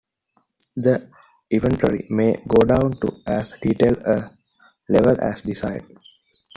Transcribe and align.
The 0.77 1.11
inventory 1.51 2.07
may 2.09 2.33
go 2.47 2.63
down 2.65 2.89
to 2.93 3.21
as 3.27 3.51
detailed 3.61 3.97
a 3.99 4.33
level 4.89 5.15
as 5.21 5.41
desired. 5.41 5.85